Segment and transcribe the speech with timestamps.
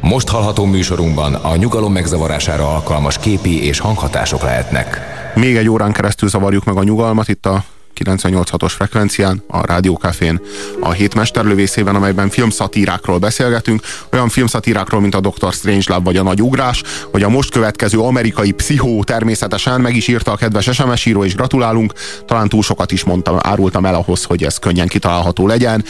[0.00, 5.00] Most hallható műsorunkban a nyugalom megzavarására alkalmas képi és hanghatások lehetnek.
[5.34, 7.64] Még egy órán keresztül zavarjuk meg a nyugalmat itt a
[8.04, 10.40] 98.6-os frekvencián, a Rádiókafén,
[10.80, 13.82] a hét mesterlövészében, amelyben filmszatírákról beszélgetünk,
[14.12, 15.52] olyan filmszatírákról, mint a Dr.
[15.52, 20.32] Strangelove vagy a Nagy Ugrás, vagy a most következő amerikai pszichó természetesen, meg is írta
[20.32, 21.92] a kedves SMS író, és gratulálunk,
[22.26, 25.84] talán túl sokat is mondtam, árultam el ahhoz, hogy ez könnyen kitalálható legyen.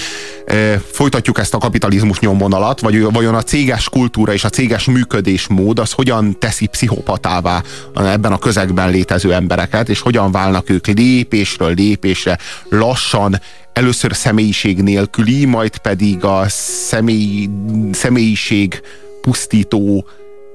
[0.46, 5.79] E, folytatjuk ezt a kapitalizmus nyomvonalat, vagy vajon a céges kultúra és a céges működésmód
[5.79, 7.63] az hogyan teszi pszichopatává
[7.95, 13.40] ebben a közegben létező embereket, és hogyan válnak ők lépésről lépésre lépésre lassan,
[13.72, 17.49] először személyiség nélküli, majd pedig a személy,
[17.93, 18.81] személyiség
[19.21, 20.09] pusztító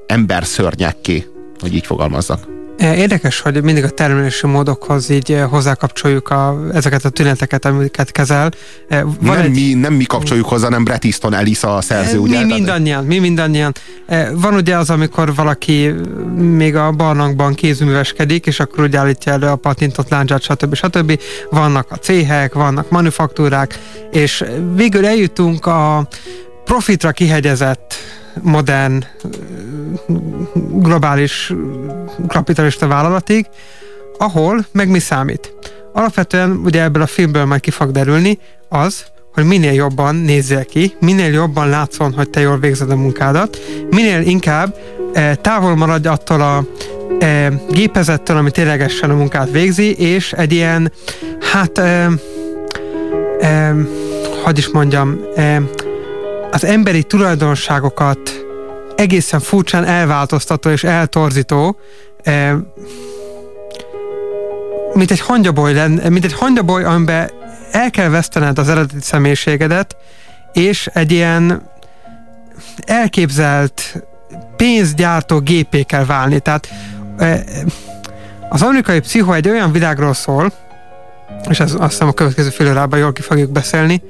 [0.08, 1.26] emberszörnyekké,
[1.60, 2.55] hogy így fogalmazzak.
[2.78, 8.52] Érdekes, hogy mindig a termelési módokhoz így eh, hozzákapcsoljuk a, ezeket a tüneteket, amiket kezel.
[8.88, 9.50] Eh, van nem, egy...
[9.50, 12.46] mi, nem mi kapcsoljuk hozzá, nem Bret Easton Ellis a szerző, ugye?
[12.46, 13.72] Mi mindannyian, mi mindannyian.
[14.06, 15.94] Eh, van ugye az, amikor valaki
[16.36, 20.76] még a barlangban kézműveskedik, és akkor úgy állítja elő a patintot, láncsát, stb.
[20.76, 21.20] stb.
[21.50, 23.80] Vannak a céhek, vannak manufaktúrák,
[24.12, 24.44] és
[24.76, 26.08] végül eljutunk a
[26.66, 27.96] profitra kihegyezett
[28.42, 29.04] modern,
[30.72, 31.54] globális
[32.28, 33.46] kapitalista vállalatig,
[34.18, 35.54] ahol meg mi számít.
[35.94, 40.94] Alapvetően ugye ebből a filmből majd ki fog derülni az, hogy minél jobban nézzél ki,
[41.00, 43.58] minél jobban látszon, hogy te jól végzed a munkádat,
[43.90, 44.76] minél inkább
[45.14, 46.64] e, távol maradj attól a
[47.20, 50.92] e, gépezettől, ami ténylegesen a munkát végzi, és egy ilyen,
[51.52, 52.10] hát, e,
[53.40, 53.76] e,
[54.44, 55.62] hogy is mondjam, e,
[56.52, 58.45] az emberi tulajdonságokat
[58.96, 61.78] egészen furcsán elváltoztató és eltorzító,
[62.24, 62.56] eh,
[64.94, 65.74] mint egy hangyaboly,
[66.10, 67.32] mint egy hangyaboly, amiben
[67.72, 69.96] el kell vesztened az eredeti személyiségedet,
[70.54, 71.70] és egy ilyen
[72.86, 74.04] elképzelt
[74.56, 76.40] pénzgyártó gépé kell válni.
[76.40, 76.70] Tehát
[77.18, 77.42] eh,
[78.50, 80.52] az amerikai pszicho egy olyan világról szól,
[81.50, 84.02] és ez azt hiszem a következő fél jól ki fogjuk beszélni,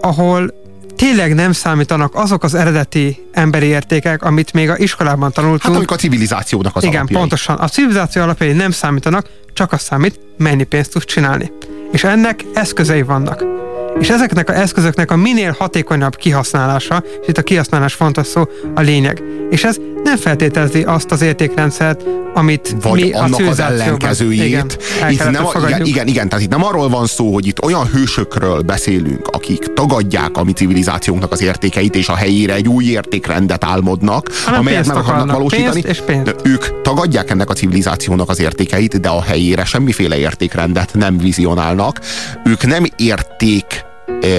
[0.00, 0.63] ahol
[0.96, 5.62] tényleg nem számítanak azok az eredeti emberi értékek, amit még a iskolában tanultunk.
[5.62, 7.18] Hát amik a civilizációnak az Igen, alapjai.
[7.20, 7.56] pontosan.
[7.56, 11.52] A civilizáció alapjai nem számítanak, csak az számít, mennyi pénzt tudsz csinálni.
[11.92, 13.63] És ennek eszközei vannak.
[14.00, 18.42] És ezeknek az eszközöknek a minél hatékonyabb kihasználása, és itt a kihasználás fontos szó,
[18.74, 19.22] a lényeg.
[19.50, 22.04] És ez nem feltételezi azt az értékrendszert,
[22.34, 24.42] amit Vagy mi annak a az ellenkezőjét.
[24.46, 27.86] Igen, itt nem, igen, igen, igen, tehát itt nem arról van szó, hogy itt olyan
[27.86, 33.64] hősökről beszélünk, akik tagadják a mi civilizációnknak az értékeit, és a helyére egy új értékrendet
[33.64, 35.82] álmodnak, Hanem amelyet meg akarnak valósítani.
[35.82, 36.24] Pénzt és pénzt.
[36.24, 42.00] De ők tagadják ennek a civilizációnak az értékeit, de a helyére semmiféle értékrendet nem vizionálnak.
[42.44, 43.83] Ők nem érték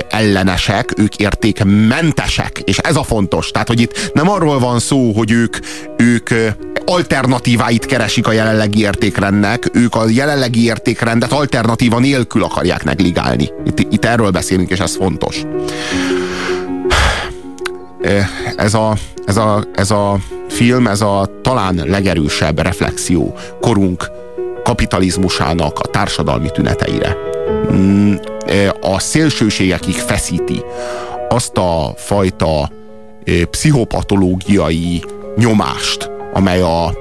[0.09, 3.51] ellenesek, ők értékmentesek, és ez a fontos.
[3.51, 5.57] Tehát, hogy itt nem arról van szó, hogy ők,
[5.97, 6.29] ők
[6.85, 13.49] alternatíváit keresik a jelenlegi értékrendnek, ők a jelenlegi értékrendet alternatíva nélkül akarják negligálni.
[13.65, 15.41] Itt, itt erről beszélünk, és ez fontos.
[18.55, 20.17] Ez a, ez, a, ez a
[20.49, 24.11] film, ez a talán legerősebb reflexió korunk
[24.63, 27.34] kapitalizmusának a társadalmi tüneteire.
[27.73, 28.15] Mm,
[28.81, 30.63] a szélsőségekig feszíti
[31.29, 32.69] azt a fajta
[33.49, 35.03] pszichopatológiai
[35.37, 36.93] nyomást, amely a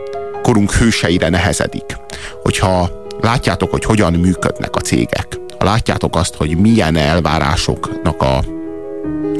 [0.43, 1.97] korunk hőseire nehezedik.
[2.43, 8.45] Hogyha látjátok, hogy hogyan működnek a cégek, ha látjátok azt, hogy milyen elvárásoknak a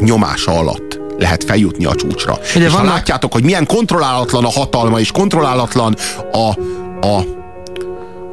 [0.01, 2.39] nyomása alatt lehet feljutni a csúcsra.
[2.55, 2.89] Ugye és vannak...
[2.89, 5.97] ha látjátok, hogy milyen kontrollálatlan a hatalma, és kontrollálatlan
[6.33, 6.49] a,
[7.07, 7.25] a,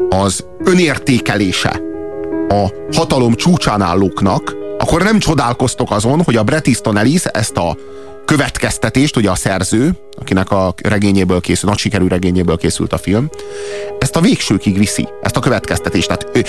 [0.10, 1.82] az önértékelése
[2.52, 7.78] a hatalom csúcsán állóknak, akkor nem csodálkoztok azon, hogy a Bret Easton Ellis ezt a
[8.26, 13.30] következtetést, ugye a szerző, akinek a regényéből készült, nagy sikerű regényéből készült a film,
[14.00, 16.08] ezt a végsőkig viszi, ezt a következtetést.
[16.08, 16.40] Tehát, ő,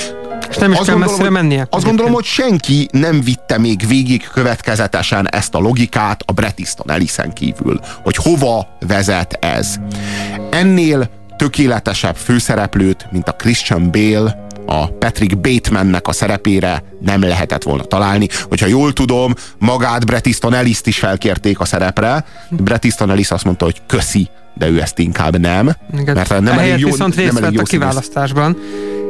[0.51, 1.67] és nem is azt kell gondolom, messzire mennie.
[1.71, 6.91] Azt gondolom, hogy senki nem vitte még végig következetesen ezt a logikát a Bret Easton
[6.91, 9.75] Ellisen kívül, hogy hova vezet ez.
[10.51, 17.83] Ennél tökéletesebb főszereplőt, mint a Christian Bale, a Patrick Batemannek a szerepére nem lehetett volna
[17.83, 18.29] találni.
[18.49, 22.25] Hogyha jól tudom, magát Bret Easton ellis is felkérték a szerepre.
[22.51, 25.73] Bret Easton Ellis azt mondta, hogy köszi, de ő ezt inkább nem.
[25.99, 26.15] Igen.
[26.15, 28.57] Mert nem elég jó, viszont részt nem elég jó a kiválasztásban.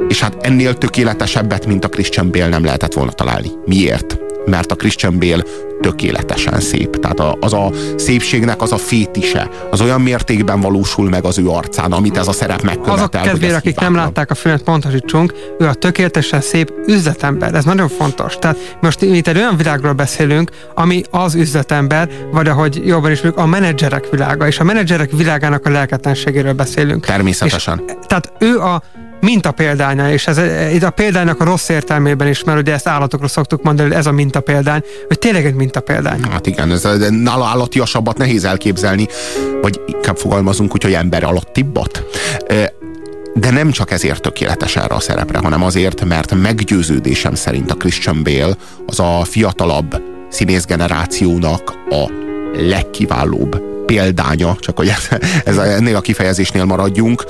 [0.09, 3.51] És hát ennél tökéletesebbet, mint a Christian Bale nem lehetett volna találni.
[3.65, 4.19] Miért?
[4.47, 5.43] Mert a Christian Bale
[5.81, 6.97] tökéletesen szép.
[6.97, 11.93] Tehát az a szépségnek az a fétise, az olyan mértékben valósul meg az ő arcán,
[11.93, 12.95] amit ez a szerep megkövetel.
[12.95, 17.55] Azok kedvére, akik nem látták a filmet, pontosítsunk, ő a tökéletesen szép üzletember.
[17.55, 18.37] Ez nagyon fontos.
[18.39, 23.45] Tehát most itt egy olyan világról beszélünk, ami az üzletember, vagy ahogy jobban is mondjuk,
[23.45, 27.07] a menedzserek világa, és a menedzserek világának a lelketlenségéről beszélünk.
[27.07, 27.83] Természetesen.
[27.87, 28.83] És, tehát ő a
[29.23, 30.41] mintapéldánya, és ez,
[30.75, 34.07] itt a példánynak a rossz értelmében is, mert ugye ezt állatokról szoktuk mondani, hogy ez
[34.07, 36.23] a mintapéldány, hogy tényleg egy mintapéldány.
[36.31, 39.07] Hát igen, ez, nála állatiasabbat nehéz elképzelni,
[39.63, 42.05] vagy inkább fogalmazunk úgy, hogy ember alattibbat.
[43.35, 48.23] De nem csak ezért tökéletes erre a szerepre, hanem azért, mert meggyőződésem szerint a Christian
[48.23, 52.11] Bale az a fiatalabb színészgenerációnak a
[52.57, 55.09] legkiválóbb példánya, csak hogy ez,
[55.45, 57.25] ez ennél a kifejezésnél maradjunk.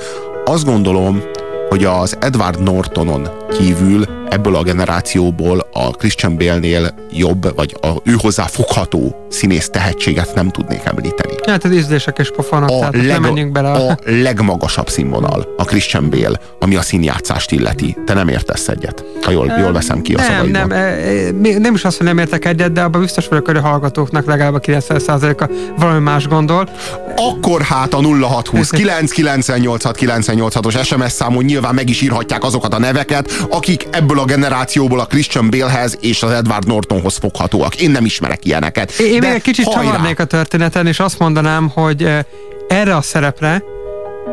[0.45, 1.21] Azt gondolom,
[1.69, 8.15] hogy az Edward Nortonon kívül ebből a generációból a Christian Bale-nél jobb, vagy a ő
[8.17, 11.33] hozzá fogható színész tehetséget nem tudnék említeni.
[11.45, 13.71] Hát az ízlések és pofonok, a tehát leg, nem menjünk bele.
[13.71, 17.97] A legmagasabb színvonal a Christian Bale, ami a színjátszást illeti.
[18.05, 20.67] Te nem értesz egyet, ha jól, jól veszem ki a nem, szavaidban.
[20.67, 24.25] Nem, nem is azt, hogy nem értek egyet, de abban biztos vagyok, hogy a hallgatóknak
[24.25, 26.69] legalább a 90%-a valami más gondol.
[27.15, 32.79] Akkor hát a 0620 998 986 os SMS számon nyilván meg is írhatják azokat a
[32.79, 37.75] neveket, akik ebből a generációból a Christian Balehez és az Edward Nortonhoz foghatóak.
[37.81, 38.91] Én nem ismerek ilyeneket.
[38.91, 42.09] Én még egy kicsit csavarnék a történeten, és azt mondanám, hogy
[42.67, 43.63] erre a szerepre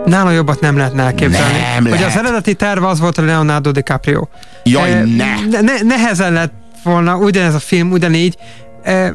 [0.04, 1.58] nála jobbat nem lehetne elképzelni.
[1.74, 2.06] Nem Hogy lehet.
[2.06, 4.26] az eredeti terve az volt a Leonardo DiCaprio.
[4.64, 5.60] Jaj, Eh, ne.
[5.60, 5.80] ne!
[5.82, 6.52] Nehezen lett
[6.84, 8.36] volna ugyanez a film, ugyanígy.
[8.82, 9.10] Eh,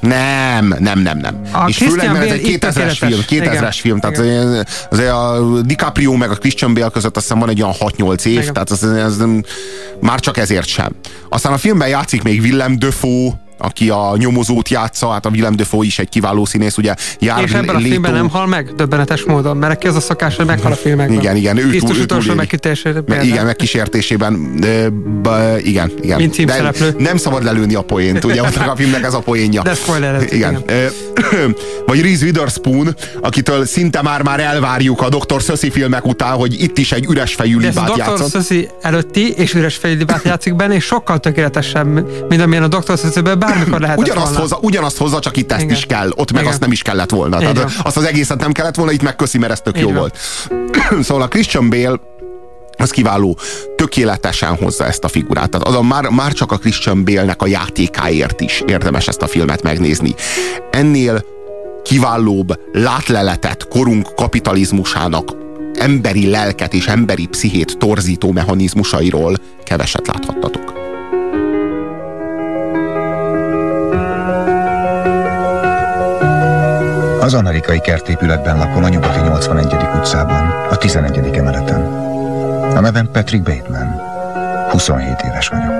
[0.00, 1.40] Nem, nem, nem, nem.
[1.52, 2.98] A és Christian főleg, mert ez egy itt 2000-es tökéletes.
[2.98, 3.70] film, 2000-es Igen.
[3.72, 7.62] film, tehát azért, azért a DiCaprio meg a Christian Bale között azt hiszem van egy
[7.62, 8.52] olyan 6-8 év, Igen.
[8.52, 9.44] tehát az, ez, nem-
[10.00, 10.92] már csak ezért sem.
[11.28, 15.84] Aztán a filmben játszik még Willem Dafoe, aki a nyomozót játsza, hát a Willem Dafoe
[15.84, 19.56] is egy kiváló színész, ugye jár és ebben a filmben nem hal meg, döbbenetes módon,
[19.56, 21.18] mert neki az a szokás, hogy meghal a filmekben.
[21.18, 22.34] Igen, igen, ő túl- utolsó túléli.
[22.34, 23.28] megkütésére Me- például.
[23.28, 24.56] Igen, megkísértésében.
[24.60, 24.88] De,
[25.22, 26.16] de, igen, igen.
[26.18, 26.94] Mint de címszereplő.
[26.98, 29.62] nem szabad lelőni a poént, ugye ott a filmnek ez a poénja.
[29.62, 30.62] De spoiler Igen.
[30.66, 30.86] Ö,
[31.86, 35.42] Vagy Reese Witherspoon, akitől szinte már-már elvárjuk a Dr.
[35.42, 37.98] Szöszi filmek után, hogy itt is egy üres fejű libát Dr.
[37.98, 38.28] játszott.
[38.30, 41.86] Szöszi előtti és üres fejlibát játszik benne, és sokkal tökéletesebb,
[42.28, 42.98] mint amilyen a Dr.
[42.98, 44.40] Szösziben bármikor lehetett Ugyanazt volna.
[44.40, 45.74] hozza, ugyanazt hozza, csak itt ezt Igen.
[45.74, 46.10] is kell.
[46.16, 46.52] Ott meg Igen.
[46.52, 47.38] azt nem is kellett volna.
[47.38, 50.18] Tehát azt az egészet nem kellett volna, itt meg köszi, mert ez tök jó volt.
[51.02, 52.00] szóval a Christian Bale
[52.78, 53.38] az kiváló,
[53.76, 55.50] tökéletesen hozza ezt a figurát.
[55.50, 59.26] Tehát az a, már, már csak a Christian Bale-nek a játékáért is érdemes ezt a
[59.26, 60.14] filmet megnézni.
[60.70, 61.24] Ennél
[61.82, 65.32] kiválóbb látleletet korunk kapitalizmusának
[65.74, 70.73] emberi lelket és emberi pszichét torzító mechanizmusairól keveset láthattatok.
[77.24, 79.76] Az amerikai kertépületben lakom a nyugati 81.
[79.96, 81.36] utcában, a 11.
[81.36, 81.80] emeleten.
[82.76, 84.00] A nevem Patrick Bateman.
[84.70, 85.72] 27 éves vagyok.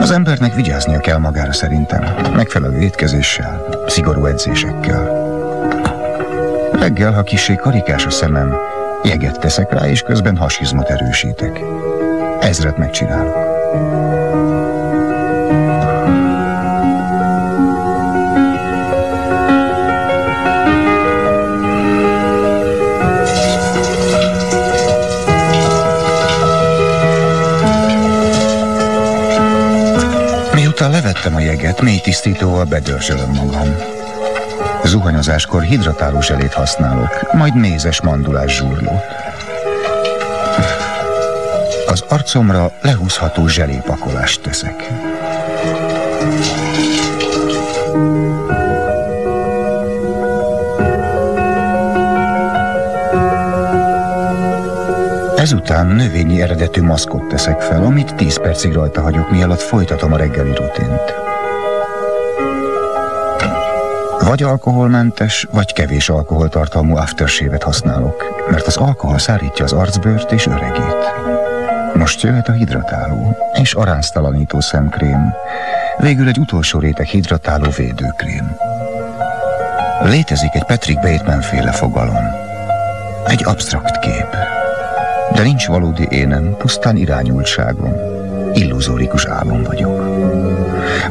[0.00, 5.10] Az embernek vigyáznia kell magára szerintem, megfelelő étkezéssel, szigorú edzésekkel.
[6.72, 8.56] Reggel, ha kisé karikás a szemem,
[9.04, 11.60] jeget teszek rá, és közben hasizmot erősítek.
[12.40, 13.34] Ezret megcsinálok.
[31.66, 33.76] Jeget, mély tisztítóval bedörzsölöm magam.
[34.84, 39.04] Zuhanyozáskor hidratáló zselét használok, majd mézes mandulás zsúrlót.
[41.86, 44.88] Az arcomra lehúzható zselépakolást teszek.
[55.36, 60.54] Ezután növényi eredetű maszkot teszek fel, amit 10 percig rajta hagyok, mielőtt folytatom a reggeli
[60.54, 61.25] rutint.
[64.26, 71.14] Vagy alkoholmentes, vagy kevés alkoholtartalmú aftershave-et használok, mert az alkohol szárítja az arcbőrt és öregít.
[71.94, 75.34] Most jöhet a hidratáló és aránztalanító szemkrém,
[75.98, 78.56] végül egy utolsó réteg hidratáló védőkrém.
[80.02, 82.24] Létezik egy Patrick Bateman féle fogalom.
[83.26, 84.36] Egy absztrakt kép.
[85.32, 87.92] De nincs valódi énem, pusztán irányultságom.
[88.54, 90.05] Illuzórikus álom vagyok.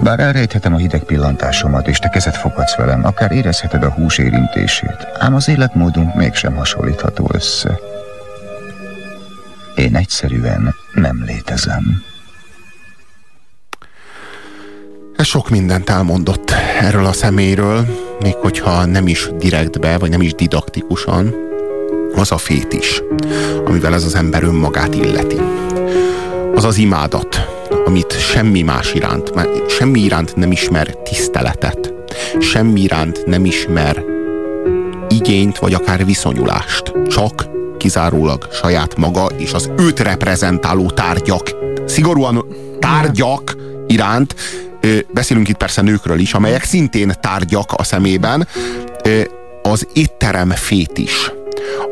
[0.02, 5.08] Bár elrejthetem a hideg pillantásomat, és te kezet fogadsz velem, akár érezheted a hús érintését,
[5.20, 7.80] ám az életmódunk mégsem hasonlítható össze.
[9.76, 12.04] Én egyszerűen nem létezem.
[15.16, 16.52] Ez sok mindent elmondott
[16.82, 17.86] erről a személyről,
[18.20, 21.34] még hogyha nem is direktbe, vagy nem is didaktikusan,
[22.16, 23.02] az a fét is,
[23.66, 25.40] amivel ez az ember önmagát illeti.
[26.56, 27.55] Az az imádat,
[27.86, 29.32] amit semmi más iránt,
[29.70, 31.94] semmi iránt nem ismer tiszteletet,
[32.40, 34.04] semmi iránt nem ismer
[35.10, 36.94] igényt, vagy akár viszonyulást.
[37.08, 37.46] Csak
[37.78, 42.46] kizárólag saját maga és az őt reprezentáló tárgyak, szigorúan
[42.80, 43.56] tárgyak
[43.88, 44.36] iránt,
[45.14, 48.48] beszélünk itt persze nőkről is, amelyek szintén tárgyak a szemében,
[49.62, 51.32] az étterem fét is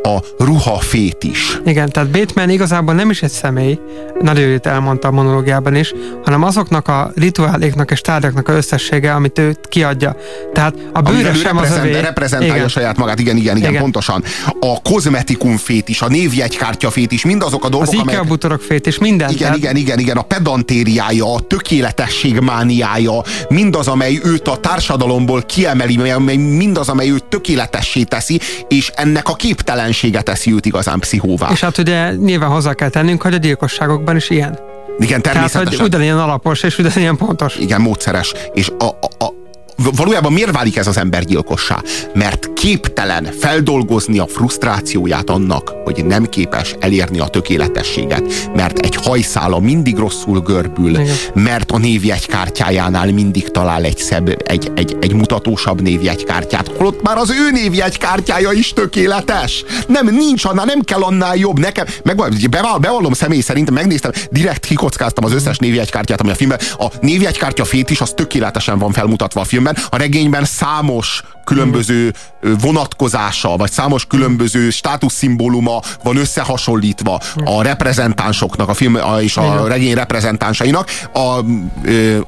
[0.04, 1.60] a ruha fétis.
[1.66, 3.80] Igen, tehát Bateman igazából nem is egy személy,
[4.22, 9.40] nagyon jól elmondta a monológiában is, hanem azoknak a rituáléknak és tárgyaknak a összessége, amit
[9.40, 10.16] ő kiadja.
[10.54, 12.00] Tehát a bőre sem az övé.
[12.00, 12.68] reprezentálja igen.
[12.68, 14.24] saját magát, igen, igen, igen, igen, pontosan.
[14.60, 18.28] A kozmetikum fétis, a névjegykártya fétis, mindazok a dolgok, az amelyek...
[18.28, 19.30] butorok fétis, minden.
[19.30, 19.58] Igen, tehát...
[19.58, 25.98] igen, igen, igen, a pedantériája, a tökéletesség mániája, mindaz, amely őt a társadalomból kiemeli,
[26.38, 31.50] mindaz, amely őt tökéletessé teszi, és ennek a képtelen jelensége teszi őt igazán pszichóvá.
[31.52, 34.60] És hát ugye nyilván hozzá kell tennünk, hogy a gyilkosságokban is ilyen.
[35.00, 35.64] Igen, természetesen.
[35.64, 37.56] Tehát, hogy ugyanilyen alapos és ugyanilyen pontos.
[37.56, 38.34] Igen, módszeres.
[38.54, 39.43] És a, a, a
[39.76, 41.82] valójában miért válik ez az ember gyilkossá?
[42.14, 48.24] Mert képtelen feldolgozni a frusztrációját annak, hogy nem képes elérni a tökéletességet,
[48.56, 51.16] mert egy hajszála mindig rosszul görbül, Igen.
[51.34, 57.30] mert a névjegykártyájánál mindig talál egy szebb, egy, egy, egy mutatósabb névjegykártyát, holott már az
[57.30, 59.64] ő névjegykártyája is tökéletes.
[59.88, 61.60] Nem, nincs annál, nem kell annál jobb.
[61.60, 62.16] Nekem, meg,
[62.50, 66.60] bevall, bevallom személy szerint, megnéztem, direkt kikockáztam az összes névjegykártyát, ami a filmben.
[66.78, 72.14] A névjegykártya fét is, az tökéletesen van felmutatva a filmben, a regényben számos különböző
[72.62, 80.90] vonatkozása, vagy számos különböző státuszszimbóluma van összehasonlítva a reprezentánsoknak, a film és a regény reprezentánsainak.
[81.14, 81.20] A,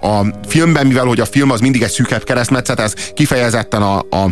[0.08, 4.30] a filmben, mivel hogy a film az mindig egy szűkebb keresztmetszet, ez kifejezetten a, a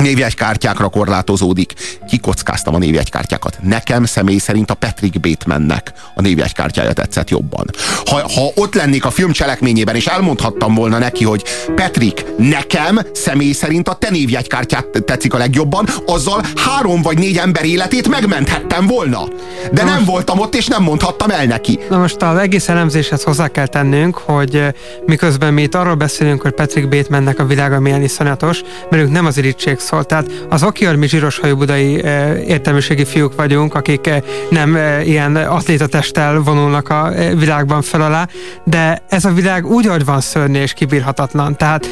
[0.00, 1.72] névjegykártyákra korlátozódik.
[2.08, 3.58] Kikockáztam a névjegykártyákat.
[3.62, 7.70] Nekem személy szerint a Patrick Batemannek a névjegykártyája tetszett jobban.
[8.04, 13.52] Ha, ha ott lennék a film cselekményében, és elmondhattam volna neki, hogy Patrick, nekem személy
[13.52, 19.28] szerint a te névjegykártyát tetszik a legjobban, azzal három vagy négy ember életét megmenthettem volna.
[19.72, 21.78] De nem voltam ott, és nem mondhattam el neki.
[21.90, 24.62] Na most az egész elemzéshez hozzá kell tennünk, hogy
[25.06, 29.26] miközben mi itt arról beszélünk, hogy Patrick Batemannek a világa milyen iszonyatos, mert ők nem
[29.26, 30.04] az irítség szól.
[30.04, 30.66] Tehát az
[30.96, 36.88] mi zsíros hajú budai e, értelmiségi fiúk vagyunk, akik e, nem e, ilyen atlétatesttel vonulnak
[36.88, 38.28] a világban fel alá,
[38.64, 41.56] de ez a világ úgy, ahogy van szörnyű és kibírhatatlan.
[41.56, 41.88] Tehát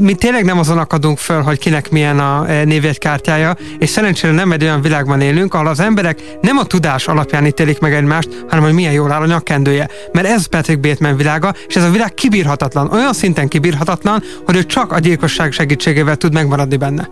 [0.00, 4.62] mi tényleg nem azon akadunk föl, hogy kinek milyen a névjegykártyája, és szerencsére nem egy
[4.62, 8.72] olyan világban élünk, ahol az emberek nem a tudás alapján ítélik meg egymást, hanem hogy
[8.72, 9.88] milyen jól áll a nyakkendője.
[10.12, 12.90] Mert ez Patrick Bateman világa, és ez a világ kibírhatatlan.
[12.92, 17.10] Olyan szinten kibírhatatlan, hogy ő csak a gyilkosság segítségével tud megmaradni benne benne.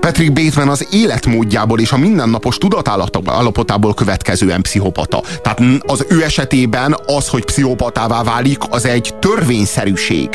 [0.00, 5.22] Patrick Bateman az életmódjából és a mindennapos tudatállapotából következően pszichopata.
[5.42, 10.28] Tehát az ő esetében az, hogy pszichopatává válik, az egy törvényszerűség.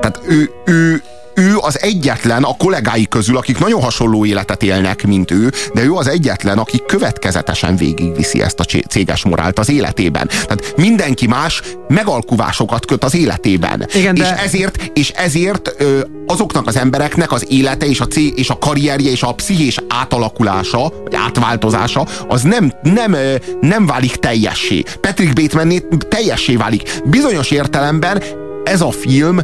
[0.00, 1.02] Tehát ő, ő,
[1.34, 5.92] ő az egyetlen a kollégái közül, akik nagyon hasonló életet élnek, mint ő, de ő
[5.92, 10.28] az egyetlen, aki következetesen végigviszi ezt a céges morált az életében.
[10.28, 13.86] Tehát mindenki más megalkuvásokat köt az életében.
[13.94, 14.22] Igen, de...
[14.22, 18.58] És ezért, és ezért ö, azoknak az embereknek az élete és a, cé és a
[18.58, 23.16] karrierje és a pszichés átalakulása, vagy átváltozása, az nem, nem,
[23.60, 24.82] nem válik teljessé.
[25.00, 27.00] Patrick Bateman teljessé válik.
[27.04, 28.22] Bizonyos értelemben
[28.64, 29.38] ez a film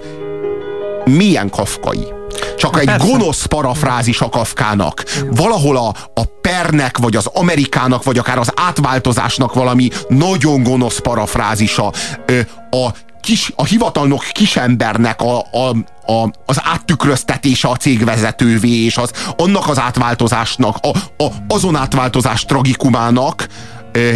[1.04, 2.20] milyen kafkai.
[2.56, 3.06] Csak egy Persze.
[3.06, 5.04] gonosz parafrázis a Kafkának.
[5.30, 11.92] Valahol a, a pernek, vagy az Amerikának, vagy akár az átváltozásnak valami nagyon gonosz parafrázisa.
[12.70, 12.88] A
[13.22, 15.68] kis, a hivatalnok kisembernek a, a,
[16.12, 20.88] a, az áttükröztetése a cégvezetővé, és az, annak az átváltozásnak, a,
[21.24, 23.46] a, azon átváltozás tragikumának,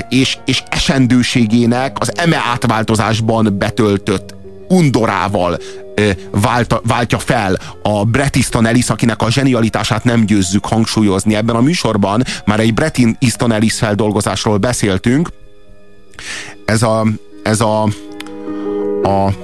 [0.08, 4.35] és, és esendőségének az eme átváltozásban betöltött
[4.68, 5.58] undorával
[6.30, 11.34] vált, váltja fel a Bret Easton Ellis, akinek a zsenialitását nem győzzük hangsúlyozni.
[11.34, 15.28] Ebben a műsorban már egy Bret Easton Ellis feldolgozásról beszéltünk.
[16.64, 17.06] Ez a,
[17.42, 17.82] ez a,
[19.02, 19.34] a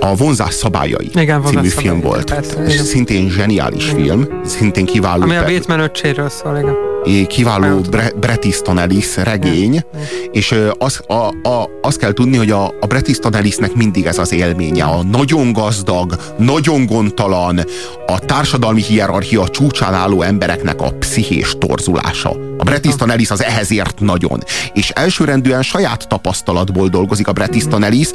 [0.00, 2.30] a vonzás szabályai igen, című vonzás film volt.
[2.30, 3.96] Persze, és szintén zseniális igen.
[3.96, 5.22] film, szintén kiváló.
[5.22, 6.95] Ami a Bateman öccséről szól, igen
[7.26, 9.84] kiváló Bre Bret Easton Ellis regény,
[10.32, 14.18] és az, a, a, azt kell tudni, hogy a, a Bret Easton Ellisnek mindig ez
[14.18, 17.60] az élménye, a nagyon gazdag, nagyon gondtalan,
[18.06, 22.36] a társadalmi hierarchia csúcsán álló embereknek a pszichés torzulása.
[22.58, 24.42] A Bret Easton Ellis az ehhez ért nagyon.
[24.72, 28.08] És elsőrendűen saját tapasztalatból dolgozik a Bret Easton Ellis.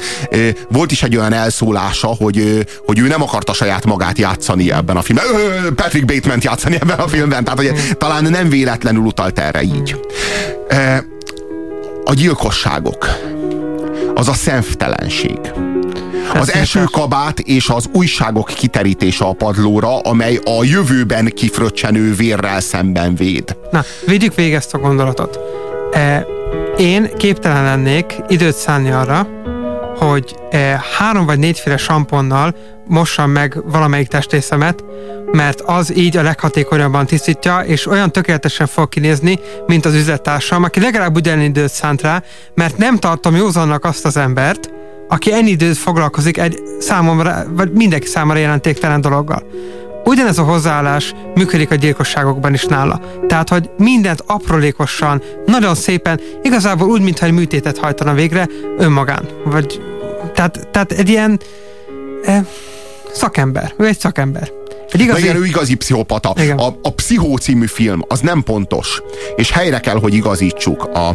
[0.70, 5.02] Volt is egy olyan elszólása, hogy, hogy ő nem akarta saját magát játszani ebben a
[5.02, 5.26] filmben.
[5.74, 7.44] Patrick Bateman játszani ebben a filmben.
[7.44, 10.00] Tehát hogy talán nem véletlenül utalt erre így.
[12.04, 13.06] A gyilkosságok.
[14.14, 15.38] Az a szemtelenség
[16.34, 23.56] az esőkabát és az újságok kiterítése a padlóra, amely a jövőben kifröccsenő vérrel szemben véd.
[23.70, 25.38] Na, vigyük végig ezt a gondolatot.
[25.92, 26.26] E,
[26.78, 29.28] én képtelen lennék időt szállni arra,
[29.98, 32.54] hogy e, három vagy négyféle samponnal
[32.86, 34.84] mossam meg valamelyik testészemet,
[35.32, 40.80] mert az így a leghatékonyabban tisztítja, és olyan tökéletesen fog kinézni, mint az üzlettársam, aki
[40.80, 42.22] legalább ugyanilyen időt szánt rá,
[42.54, 44.70] mert nem tartom józannak azt az embert,
[45.12, 49.42] aki ennyi időt foglalkozik egy számomra, vagy mindenki számára jelentéktelen dologgal.
[50.04, 53.00] Ugyanez a hozzáállás működik a gyilkosságokban is nála.
[53.26, 59.28] Tehát, hogy mindent aprólékosan, nagyon szépen, igazából úgy, mintha egy műtétet hajtana végre önmagán.
[59.44, 59.80] Vagy,
[60.34, 61.40] tehát, tehát egy ilyen
[62.24, 62.44] eh,
[63.12, 63.74] szakember.
[63.76, 64.50] Ő egy szakember.
[64.90, 65.22] Egy igazi...
[65.22, 66.28] igen, ő igazi pszichopata.
[66.56, 69.02] A, a Pszichó című film az nem pontos,
[69.36, 71.08] és helyre kell, hogy igazítsuk a,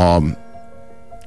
[0.00, 0.22] a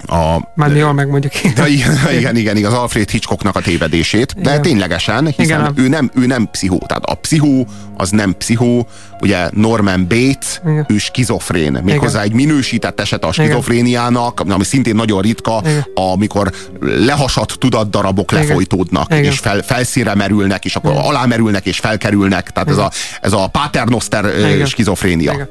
[0.08, 1.34] a, Már jól megmondjuk.
[1.56, 4.62] De igen, igen, igen, igen, az Alfred Hitchcocknak a tévedését, de igen.
[4.62, 5.74] ténylegesen, hiszen igen.
[5.76, 8.88] ő nem, ő nem pszichó, tehát a pszichó az nem pszichó,
[9.20, 10.86] ugye Norman Bates, igen.
[10.90, 15.86] ő skizofrén, méghozzá egy minősített eset a skizofréniának, ami szintén nagyon ritka, igen.
[15.94, 18.46] amikor lehasadt tudatdarabok igen.
[18.46, 19.24] lefolytódnak, igen.
[19.24, 21.04] és fel, felszínre merülnek, és akkor igen.
[21.04, 24.26] alámerülnek, és felkerülnek, tehát ez a, ez a paternoster
[24.66, 25.34] skizofrénia.
[25.34, 25.50] Igen.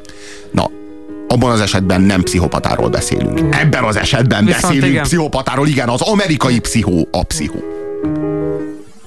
[0.52, 0.70] Na,
[1.28, 3.54] abban az esetben nem pszichopatáról beszélünk.
[3.54, 5.02] Ebben az esetben Viszont beszélünk igen.
[5.02, 7.62] pszichopatáról, igen, az amerikai pszichó a pszichó.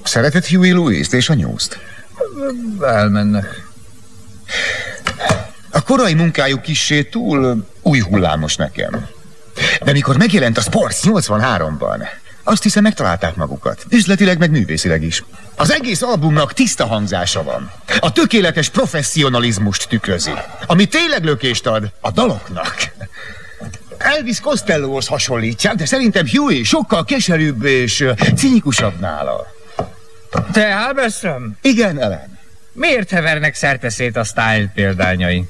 [0.02, 1.78] Szeretett Huey Lewis-t és a nyúzt?
[2.80, 3.66] Elmennek.
[5.70, 9.06] A korai munkájuk kissé túl új hullámos nekem.
[9.84, 12.06] De mikor megjelent a Sports 83-ban,
[12.48, 13.86] azt hiszem megtalálták magukat.
[13.90, 15.24] Üzletileg, meg művészileg is.
[15.56, 17.72] Az egész albumnak tiszta hangzása van.
[18.00, 20.30] A tökéletes professzionalizmust tükrözi.
[20.66, 22.76] Ami tényleg lökést ad a daloknak.
[23.98, 28.04] Elvis Costellóhoz hasonlítják, de szerintem Huey sokkal keserűbb és
[28.36, 29.46] cinikusabb nála.
[30.52, 31.56] Te Halberström?
[31.62, 32.38] Igen, Ellen.
[32.72, 35.44] Miért hevernek szerteszét a style példányai?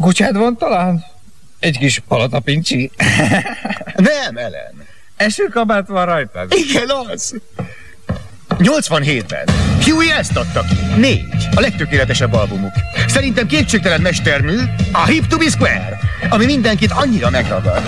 [0.00, 1.04] Kucsád van talán?
[1.58, 2.90] Egy kis palatapincsi?
[3.94, 4.88] Nem, Ellen.
[5.20, 6.52] Esőkabát van rajtad?
[6.54, 7.34] Igen, az.
[8.58, 9.44] 87-ben.
[9.84, 11.00] Huey ezt adta ki.
[11.00, 11.48] Négy.
[11.54, 12.72] A legtökéletesebb albumuk.
[13.06, 14.58] Szerintem kétségtelen mestermű,
[14.92, 17.82] a Hip to be Square, ami mindenkit annyira megragad,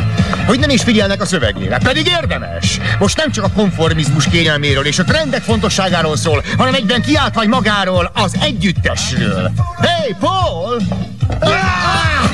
[0.46, 1.78] hogy nem is figyelnek a szövegére.
[1.78, 2.80] Pedig érdemes.
[2.98, 8.10] Most nem csak a konformizmus kényelméről és a trendek fontosságáról szól, hanem egyben kiáltva magáról,
[8.14, 9.50] az együttesről.
[9.80, 10.80] Hey, Paul!
[11.40, 12.31] Ah!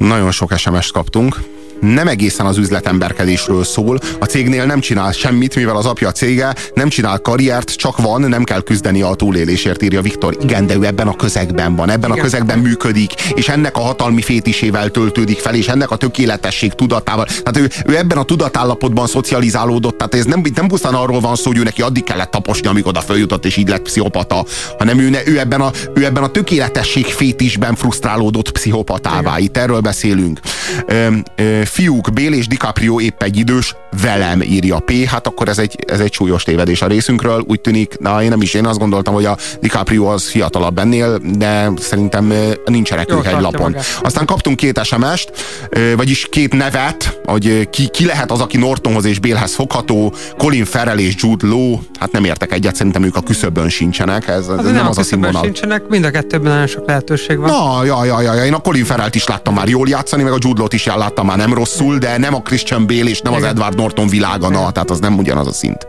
[0.00, 1.36] Nagyon sok SMS-t kaptunk,
[1.80, 3.98] nem egészen az üzletemberkedésről szól.
[4.18, 8.44] A cégnél nem csinál semmit, mivel az apja cége nem csinál karriert, csak van, nem
[8.44, 10.36] kell küzdeni a túlélésért, írja Viktor.
[10.42, 12.20] Igen, de ő ebben a közegben van, ebben Igen.
[12.20, 17.24] a közegben működik, és ennek a hatalmi fétisével töltődik fel, és ennek a tökéletesség tudatával.
[17.24, 21.50] Tehát ő, ő ebben a tudatállapotban szocializálódott, tehát ez nem, nem pusztán arról van szó,
[21.50, 24.44] hogy ő neki addig kellett taposni, amíg oda följutott, és így lett pszichopata,
[24.78, 29.38] hanem ő, ne, ő, ebben, a, ő ebben a tökéletesség fétisben frusztrálódott pszichopatává.
[29.38, 30.40] Itt erről beszélünk.
[30.86, 35.58] Ö, ö, fiúk, Bél és DiCaprio épp egy idős, velem írja P, hát akkor ez
[35.58, 37.44] egy, ez egy súlyos tévedés a részünkről.
[37.46, 41.18] Úgy tűnik, na én nem is, én azt gondoltam, hogy a DiCaprio az fiatalabb ennél,
[41.38, 42.32] de szerintem
[42.64, 43.70] nincsenek ők egy lapon.
[43.70, 43.84] Magát.
[44.02, 45.32] Aztán kaptunk két SMS-t,
[45.96, 50.98] vagyis két nevet, hogy ki, ki lehet az, aki Nortonhoz és Bélhez fogható, Colin Farrell
[50.98, 54.74] és Jude Law, hát nem értek egyet, szerintem ők a küszöbön sincsenek, ez, ez nem,
[54.74, 55.42] nem az a színvonal.
[55.42, 57.50] sincsenek, mind a kettőben nagyon sok lehetőség van.
[57.50, 60.32] Na, ja, ja, ja, ja, én a Colin Farrell-t is láttam már jól játszani, meg
[60.32, 63.32] a Jude Law-t is láttam már nem rosszul, de nem a Christian Bale és nem
[63.32, 65.86] az Edward Norton világa, na, tehát az nem ugyanaz a szint.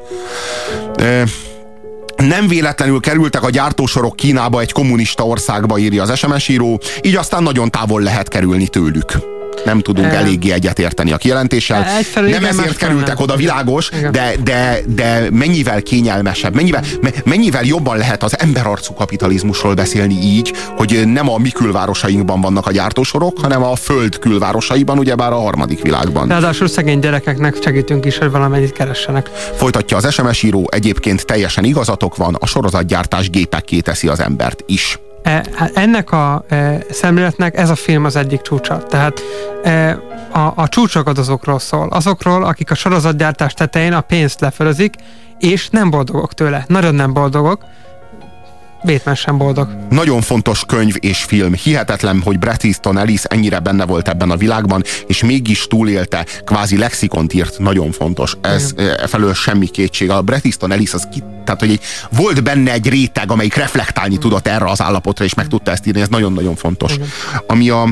[2.16, 7.44] Nem véletlenül kerültek a gyártósorok Kínába egy kommunista országba, írja az SMS író, így aztán
[7.44, 11.86] nagyon távol lehet kerülni tőlük nem tudunk eléggé egyetérteni a kijelentéssel.
[11.98, 13.24] Egyfelől nem igen, ezért kerültek nem.
[13.24, 16.84] oda, világos, de, de, de mennyivel kényelmesebb, mennyivel,
[17.24, 22.72] mennyivel jobban lehet az emberarcú kapitalizmusról beszélni így, hogy nem a mi külvárosainkban vannak a
[22.72, 26.28] gyártósorok, hanem a föld külvárosaiban, ugyebár a harmadik világban.
[26.28, 29.30] Ráadásul szegény gyerekeknek segítünk is, hogy valamennyit keressenek.
[29.56, 35.00] Folytatja az SMS író, egyébként teljesen igazatok van, a sorozatgyártás gépekké teszi az embert is.
[35.24, 38.84] E, hát ennek a e, szemléletnek ez a film az egyik csúcsa.
[38.84, 39.22] Tehát
[39.64, 40.00] e,
[40.32, 41.88] a, a csúcsagadozókról szól.
[41.88, 44.94] Azokról, akik a sorozatgyártás tetején a pénzt lefölözik,
[45.40, 46.66] és nem boldogok tőle.
[46.68, 47.64] Nagyon nem boldogok,
[48.84, 49.68] Batman sem boldog.
[49.90, 51.54] Nagyon fontos könyv és film.
[51.54, 56.78] Hihetetlen, hogy Bret Easton Ellis ennyire benne volt ebben a világban, és mégis túlélte, kvázi
[56.78, 58.38] lexikont írt, nagyon fontos.
[58.42, 60.10] Ez e, felől semmi kétség.
[60.10, 64.18] A Bret Easton Ellis az ki, tehát, hogy egy, volt benne egy réteg, amelyik reflektálni
[64.18, 66.94] tudott erre az állapotra, és meg tudta ezt írni, ez nagyon-nagyon fontos.
[66.94, 67.08] Igen.
[67.48, 67.90] Ami a,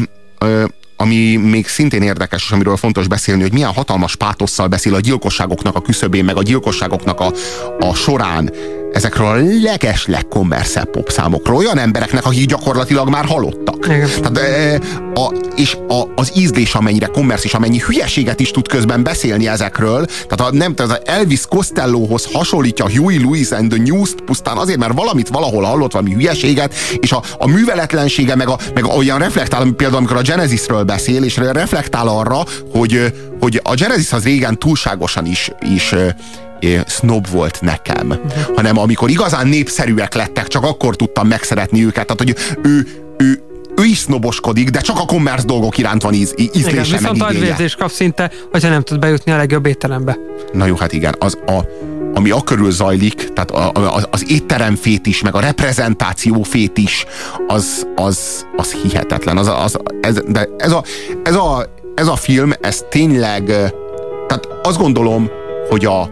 [1.02, 5.76] ami még szintén érdekes, és amiről fontos beszélni, hogy milyen hatalmas pátosszal beszél a gyilkosságoknak
[5.76, 7.34] a küszöbén, meg a gyilkosságoknak a,
[7.80, 8.52] a során
[8.94, 13.80] ezekről a leges legkommerszebb popszámokról, olyan embereknek, akik gyakorlatilag már halottak.
[13.80, 14.80] Tehát, e,
[15.14, 20.06] a, és a, az ízlés amennyire kommersz, és amennyi hülyeséget is tud közben beszélni ezekről,
[20.06, 24.80] tehát a, nem, tehát az Elvis Costellohoz hasonlítja Huey Lewis and the News-t pusztán azért,
[24.80, 29.64] mert valamit valahol hallott, valami hülyeséget, és a, a műveletlensége, meg, a, meg olyan reflektál,
[29.64, 35.26] például amikor a Genesisről beszél, és reflektál arra, hogy, hogy a Genesis az régen túlságosan
[35.26, 35.94] is, is
[36.88, 38.56] snob volt nekem, uh-huh.
[38.56, 42.06] hanem amikor igazán népszerűek lettek, csak akkor tudtam megszeretni őket.
[42.06, 43.44] Tehát, hogy ő, ő,
[43.76, 47.76] ő is sznoboskodik, de csak a commerce dolgok iránt van íz, ízlése igen, viszont agyvérzés
[47.76, 50.18] kap szinte, hogyha nem tud bejutni a legjobb étterembe.
[50.54, 51.60] Na jó, hát igen, az a,
[52.14, 57.06] ami a körül zajlik, tehát a, a, az étterem fétis, meg a reprezentáció fétis,
[57.48, 59.38] az, az, az hihetetlen.
[59.38, 60.84] Az, az, ez, de ez, a,
[61.24, 63.44] ez, a, ez a film, ez tényleg,
[64.28, 65.30] tehát azt gondolom,
[65.70, 66.10] hogy a,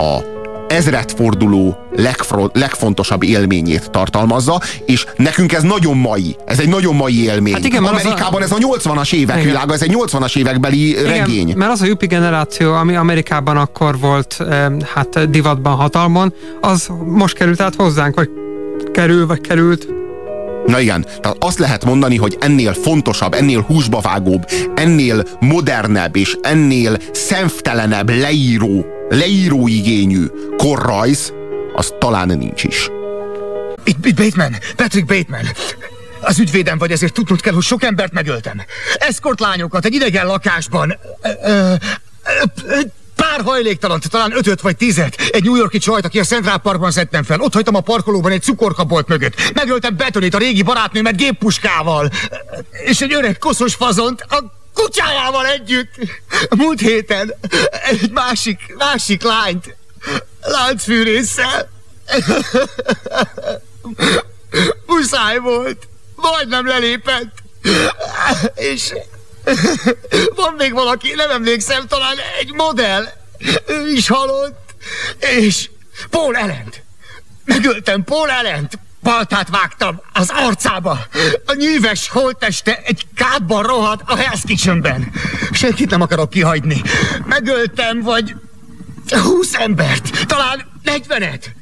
[0.00, 6.36] a ezredforduló legfro- legfontosabb élményét tartalmazza, és nekünk ez nagyon mai.
[6.46, 7.52] Ez egy nagyon mai élmény.
[7.52, 8.44] Hát igen, Amerikában a...
[8.44, 9.48] ez a 80-as évek igen.
[9.48, 11.52] világa, ez egy 80-as évekbeli igen, regény.
[11.56, 14.44] mert az a Yuppie generáció, ami Amerikában akkor volt
[14.94, 18.28] hát divatban hatalmon, az most került át hozzánk, vagy
[18.92, 19.88] kerül, vagy került.
[20.66, 26.36] Na igen, tehát azt lehet mondani, hogy ennél fontosabb, ennél húsba vágóbb, ennél modernebb és
[26.42, 31.32] ennél szemtelenebb leíró leíróigényű korrajz,
[31.74, 32.88] az talán nincs is.
[33.84, 35.44] Itt, itt Bateman, Patrick Bateman.
[36.20, 38.62] Az ügyvédem vagy, ezért tudnod kell, hogy sok embert megöltem.
[38.94, 40.98] Eszkort lányokat egy idegen lakásban.
[43.16, 45.16] Pár hajléktalant, talán ötöt vagy tizet.
[45.32, 47.40] Egy New Yorki csajt, aki a Central Parkban szedtem fel.
[47.40, 49.52] Ott hagytam a parkolóban egy cukorkabolt mögött.
[49.54, 52.10] Megöltem Betonit, a régi barátnőmet géppuskával.
[52.84, 55.94] És egy öreg koszos fazont, a kutyájával együtt.
[56.50, 57.34] Múlt héten
[57.82, 59.76] egy másik, másik lányt
[60.40, 61.70] láncfűrészsel.
[64.86, 65.88] Muszáj volt.
[66.14, 67.38] Majdnem lelépett.
[68.54, 68.92] És
[70.34, 73.04] van még valaki, nem emlékszem, talán egy modell.
[73.66, 74.74] Ő is halott.
[75.18, 75.70] És
[76.10, 76.82] Paul Ellent.
[77.44, 78.78] Megöltem Paul Ellent.
[79.02, 81.06] Baltát vágtam az arcába.
[81.46, 85.12] A nyíves holteste egy kádban rohadt a Hell's Kitchenben.
[85.52, 86.82] Senkit nem akarok kihagyni.
[87.24, 88.34] Megöltem, vagy
[89.08, 91.54] húsz embert, talán negyvenet.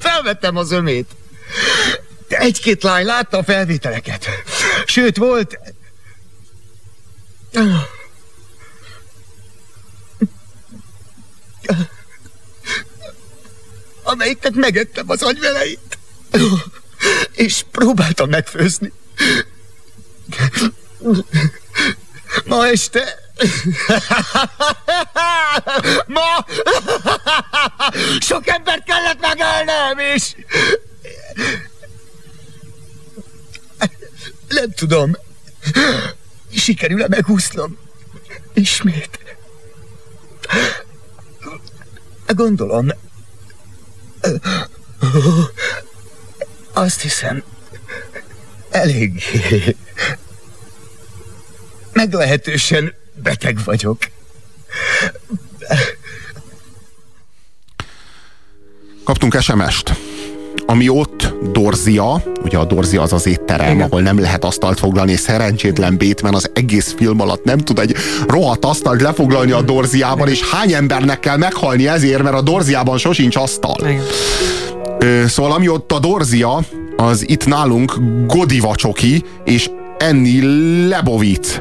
[0.00, 1.16] Felvettem az ömét.
[2.28, 4.28] Egy-két lány látta a felvételeket.
[4.86, 5.58] Sőt, volt...
[14.10, 15.98] amelyiknek megettem az agyveleit.
[17.32, 18.92] És próbáltam megfőzni.
[22.44, 23.18] Ma este...
[26.06, 26.46] Ma...
[28.20, 30.34] Sok embert kellett megölnem, és...
[34.48, 35.16] Nem tudom.
[36.52, 37.78] Sikerül-e megúsznom?
[38.54, 39.18] Ismét.
[42.26, 42.88] Gondolom,
[46.72, 47.42] azt hiszem,
[48.70, 49.22] elég
[51.92, 53.98] meglehetősen beteg vagyok.
[59.04, 60.09] Kaptunk SMS-t.
[60.70, 63.86] Ami ott Dorzia, ugye a Dorzia az az étterem, Igen.
[63.86, 67.94] ahol nem lehet asztalt foglalni, és szerencsétlen Bateman az egész film alatt nem tud egy
[68.28, 70.32] rohadt asztalt lefoglalni a Dorziában, Igen.
[70.32, 73.76] és hány embernek kell meghalni ezért, mert a Dorziában sosincs asztal.
[73.80, 75.28] Igen.
[75.28, 76.60] Szóval ami ott a Dorzia,
[76.96, 77.94] az itt nálunk
[78.26, 80.40] Godiva csoki, és enni
[80.88, 81.58] Lebovic.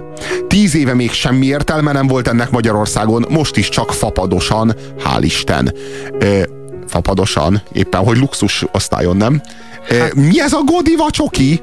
[0.48, 5.74] Tíz éve még semmi értelme nem volt ennek Magyarországon, most is csak fapadosan, hál' Isten.
[6.20, 6.42] Ö,
[6.90, 9.42] fapadosan, éppen hogy luxus osztályon, nem?
[9.90, 11.62] Hát, Mi ez a Godiva csoki?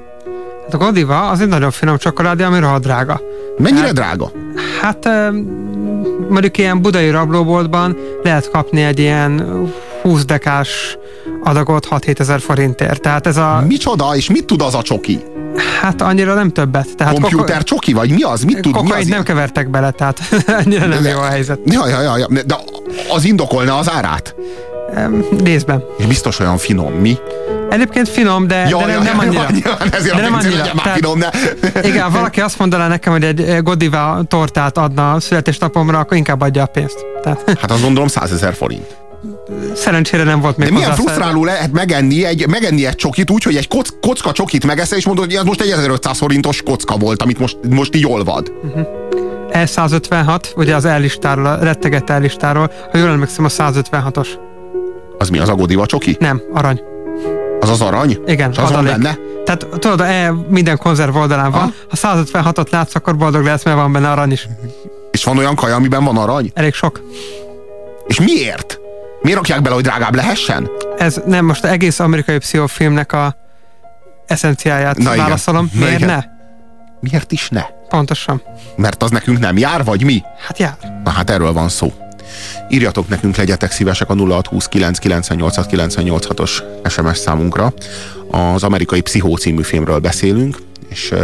[0.64, 3.20] Hát a Godiva az egy nagyon finom csokoládé, ami rohadt drága.
[3.58, 4.32] Mennyire hát, drága?
[4.80, 5.08] Hát
[6.28, 9.64] mondjuk ilyen budai rablóboltban lehet kapni egy ilyen
[10.02, 10.98] 20 dekás
[11.42, 13.00] adagot 6-7 ezer forintért.
[13.00, 13.64] Tehát ez a...
[13.66, 15.22] Micsoda, és mit tud az a csoki?
[15.80, 16.96] Hát annyira nem többet.
[16.96, 17.62] Tehát Computer koko...
[17.62, 18.42] csoki, vagy mi az?
[18.42, 18.82] Mit tud?
[18.82, 19.06] Mi az?
[19.06, 20.20] nem kevertek bele, tehát
[20.64, 21.58] annyira nem de, jó a helyzet.
[21.64, 22.56] Ja, ja, ja, ja, de
[23.14, 24.34] az indokolna az árát?
[25.44, 25.84] Részben.
[25.98, 27.18] És biztos olyan finom, mi?
[27.70, 29.46] Egyébként finom, de, ja, de nem, ja, nem annyira.
[29.64, 30.62] Ja, ezért de nem annyira.
[30.62, 31.30] Tehát, finom, de...
[31.82, 36.62] Igen, valaki azt mondaná nekem, hogy egy Godiva tortát adna a születésnapomra, akkor inkább adja
[36.62, 37.06] a pénzt.
[37.22, 37.58] Tehát...
[37.60, 38.96] Hát azt gondolom 100 ezer forint.
[39.74, 43.56] Szerencsére nem volt még De milyen frusztráló lehet megenni egy, megenni egy csokit úgy, hogy
[43.56, 47.22] egy kock, kocka csokit megeszel, és mondod, hogy ez most egy 1500 forintos kocka volt,
[47.22, 48.52] amit most, most így olvad.
[48.64, 48.86] Uh-huh.
[49.52, 54.28] E156, ugye az ellistáról, a rettegett ellistáról, ha jól emlékszem, a 156-os.
[55.18, 56.16] Az mi, az a Godiva csoki?
[56.20, 56.80] Nem, arany.
[57.60, 58.18] Az az arany?
[58.26, 59.16] Igen, az van benne?
[59.44, 63.92] Tehát tudod, e, minden konzerv oldalán van, ha 156-ot látsz, akkor boldog lesz, mert van
[63.92, 64.48] benne arany is.
[65.10, 66.50] És van olyan kaja, amiben van arany?
[66.54, 67.02] Elég sok.
[68.06, 68.78] És miért?
[69.22, 70.68] Miért rakják bele, hogy drágább lehessen?
[70.98, 73.36] Ez nem, most egész amerikai pszichofilmnek a
[74.26, 75.70] eszenciáját Na válaszolom.
[75.74, 75.86] Igen.
[75.86, 76.16] Miért Na igen.
[76.16, 76.24] ne?
[77.00, 77.62] Miért is ne?
[77.88, 78.42] Pontosan.
[78.76, 80.22] Mert az nekünk nem jár, vagy mi?
[80.46, 80.76] Hát jár.
[81.04, 81.92] Na hát erről van szó.
[82.68, 84.98] Írjatok nekünk, legyetek szívesek a 0629
[86.36, 87.72] os SMS számunkra.
[88.30, 90.56] Az amerikai Pszichó című filmről beszélünk,
[90.88, 91.14] és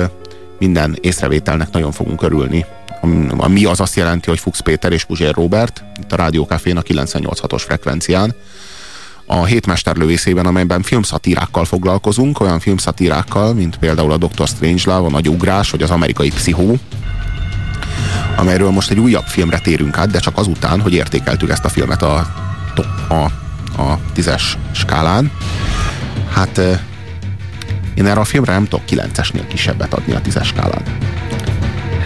[0.59, 2.67] minden észrevételnek nagyon fogunk örülni.
[3.49, 6.83] Mi az azt jelenti, hogy Fuchs Péter és Puzsér Robert, itt a Rádió Cafén a
[6.83, 8.35] 986-os frekvencián,
[9.27, 14.47] a hétmesterlövészében, amelyben filmszatírákkal foglalkozunk, olyan filmszatírákkal, mint például a Dr.
[14.47, 16.79] Strangelove, a Nagy Ugrás, vagy az amerikai Pszichó,
[18.37, 22.03] amelyről most egy újabb filmre térünk át, de csak azután, hogy értékeltük ezt a filmet
[22.03, 22.27] a,
[23.09, 23.15] a,
[23.83, 25.31] a tízes skálán.
[26.33, 26.61] Hát
[27.95, 30.83] én erre a filmre nem tudok kilencesnél kisebbet adni a tízes skálán.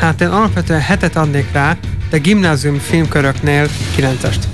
[0.01, 1.77] Hát én alapvetően hetet adnék rá,
[2.11, 4.49] de gimnázium filmköröknél kilencest.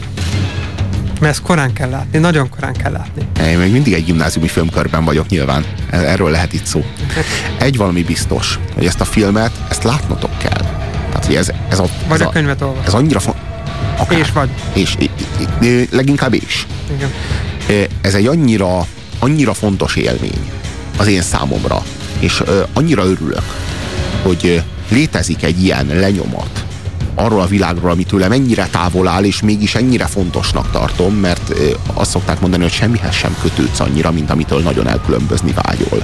[1.20, 3.22] Mert ezt korán kell látni, nagyon korán kell látni.
[3.50, 5.64] Én még mindig egy gimnáziumi filmkörben vagyok nyilván.
[5.90, 6.84] Erről lehet itt szó.
[7.58, 10.61] Egy valami biztos, hogy ezt a filmet, ezt látnotok kell.
[11.22, 12.86] Tehát, hogy ez, ez a, vagy ez a, a könyvet olvas.
[12.86, 13.36] Ez annyira font...
[13.96, 14.18] Akár.
[14.18, 14.48] És vagy.
[14.72, 14.96] És,
[15.90, 16.66] leginkább is.
[16.96, 17.10] Igen.
[18.00, 18.86] Ez egy annyira,
[19.18, 20.50] annyira fontos élmény
[20.96, 21.82] az én számomra.
[22.18, 23.44] És annyira örülök,
[24.22, 26.64] hogy létezik egy ilyen lenyomat
[27.14, 31.52] arról a világról, ami tőle mennyire távol áll, és mégis ennyire fontosnak tartom, mert
[31.94, 36.02] azt szokták mondani, hogy semmihez sem kötődsz annyira, mint amitől nagyon elkülönbözni vágyol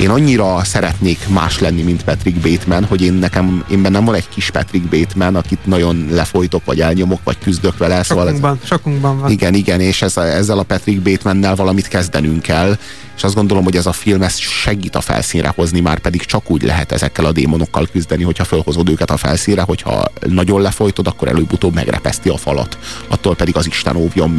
[0.00, 4.28] én annyira szeretnék más lenni, mint Patrick Bateman, hogy én nekem, én bennem van egy
[4.28, 8.02] kis Patrick Bateman, akit nagyon lefolytok, vagy elnyomok, vagy küzdök vele.
[8.02, 9.30] Sokunkban, szóval ez, sokunkban van.
[9.30, 12.76] Igen, igen, és ez, ezzel a Patrick Batemannel valamit kezdenünk kell,
[13.20, 16.50] és azt gondolom, hogy ez a film ezt segít a felszínre hozni, már pedig csak
[16.50, 21.28] úgy lehet ezekkel a démonokkal küzdeni, hogyha felhozod őket a felszínre, hogyha nagyon lefolytod, akkor
[21.28, 22.78] előbb-utóbb megrepeszti a falat.
[23.08, 24.38] Attól pedig az Isten óvjon meg.